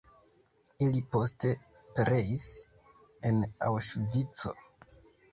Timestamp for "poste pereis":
1.15-2.45